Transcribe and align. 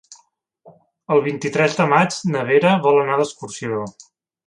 El 1.17 1.21
vint-i-tres 1.27 1.77
de 1.81 1.87
maig 1.93 2.19
na 2.37 2.45
Vera 2.51 2.75
vol 2.89 3.01
anar 3.07 3.19
d'excursió. 3.25 3.89